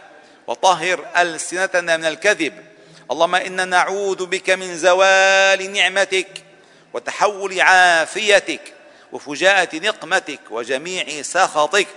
وطهر 0.48 1.06
ألسنتنا 1.18 1.98
من 1.98 2.06
الكذب. 2.06 2.54
اللهم 3.12 3.36
أنا 3.36 3.66
نعوذ 3.66 4.26
بك 4.26 4.50
من 4.50 4.78
زوال 4.78 5.74
نعمتك 5.74 6.44
وتحول 6.94 7.62
عافيتك 7.62 8.74
وفجاءة 9.12 9.76
نقمتك 9.76 10.40
وجميع 10.50 11.22
سخطك. 11.22 11.88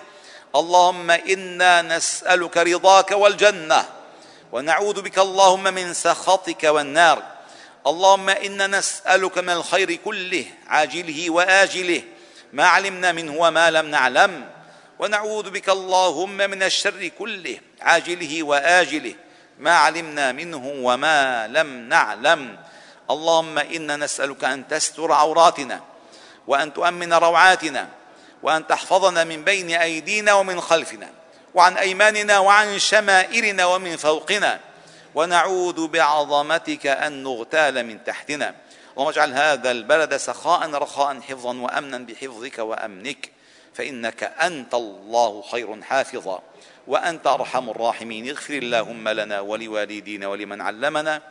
اللهم 0.57 1.11
إنا 1.11 1.83
نسألك 1.83 2.57
رضاك 2.57 3.11
والجنة 3.11 3.85
ونعوذ 4.53 5.03
بك 5.03 5.19
اللهم 5.19 5.62
من 5.62 5.95
سخطك 5.95 6.64
والنار. 6.64 7.23
اللهم 7.87 8.29
أنا 8.29 8.67
نسألك 8.67 9.38
من 9.38 9.51
الخير 9.51 9.95
كله 9.95 10.45
عاجله 10.67 11.31
وآجله 11.31 12.03
ما 12.53 12.67
علمنا 12.67 13.12
منه 13.12 13.35
وما 13.38 13.71
لم 13.71 13.87
نعلم. 13.87 14.45
ونعوذ 14.98 15.50
بك 15.50 15.68
اللهم 15.68 16.37
من 16.37 16.62
الشر 16.62 17.09
كله 17.18 17.61
عاجله 17.80 18.42
وآجله 18.42 19.14
ما 19.59 19.76
علمنا 19.76 20.33
منه 20.33 20.66
وما 20.66 21.46
لم 21.48 21.88
نعلم. 21.88 22.59
اللهم 23.11 23.59
إنا 23.59 23.96
نسألك 23.96 24.44
أن 24.44 24.68
تستر 24.68 25.12
عوراتنا 25.12 25.80
وأن 26.46 26.72
تؤمن 26.74 27.12
روعاتنا 27.12 27.88
وأن 28.42 28.66
تحفظنا 28.66 29.24
من 29.24 29.44
بين 29.44 29.70
أيدينا 29.70 30.33
ومن 30.33 30.61
خلفنا 30.61 31.11
وعن 31.54 31.76
أيماننا 31.76 32.38
وعن 32.38 32.78
شمائلنا 32.78 33.64
ومن 33.64 33.96
فوقنا. 33.96 34.61
ونعوذ 35.14 35.88
بعظمتك 35.88 36.87
أن 36.87 37.22
نغتال 37.22 37.87
من 37.87 38.04
تحتنا. 38.04 38.54
اللهم 38.92 39.09
اجعل 39.09 39.33
هذا 39.33 39.70
البلد 39.70 40.16
سخاء 40.16 40.70
رخاء 40.70 41.20
حفظا 41.20 41.57
وامنا 41.57 41.98
بحفظك 41.98 42.59
وأمنك. 42.59 43.34
فإنك 43.75 44.23
أنت 44.23 44.75
الله 44.75 45.43
خير 45.43 45.83
حافظا 45.83 46.43
وأنت 46.87 47.27
أرحم 47.27 47.71
الراحمين. 47.71 48.29
اغفر 48.29 48.55
اللهم 48.55 49.09
لنا 49.09 49.41
ولوالدينا 49.41 50.27
ولمن 50.29 50.61
علمنا 50.61 51.23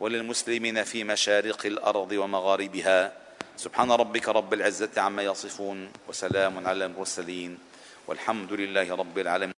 وللمسلمين 0.00 0.84
في 0.84 1.04
مشارق 1.04 1.66
الأرض 1.66 2.12
ومغاربها. 2.12 3.12
سبحان 3.56 3.90
ربك 3.92 4.28
رب 4.28 4.54
العزة 4.54 4.94
عما 4.96 5.22
يصفون 5.22 5.90
وسلام 6.08 6.66
على 6.66 6.84
المرسلين 6.84 7.58
والحمد 8.06 8.52
لله 8.52 8.96
رب 8.96 9.18
العالمين. 9.18 9.54